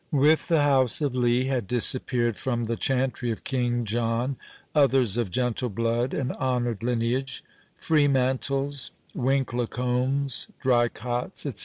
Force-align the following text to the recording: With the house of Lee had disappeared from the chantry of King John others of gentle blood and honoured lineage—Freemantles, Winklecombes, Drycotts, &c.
With 0.11 0.47
the 0.47 0.63
house 0.63 0.99
of 1.01 1.13
Lee 1.13 1.43
had 1.45 1.67
disappeared 1.67 2.35
from 2.35 2.63
the 2.63 2.75
chantry 2.75 3.29
of 3.29 3.43
King 3.43 3.85
John 3.85 4.35
others 4.73 5.15
of 5.15 5.29
gentle 5.29 5.69
blood 5.69 6.11
and 6.15 6.31
honoured 6.37 6.81
lineage—Freemantles, 6.81 8.89
Winklecombes, 9.13 10.47
Drycotts, 10.63 11.41
&c. 11.41 11.51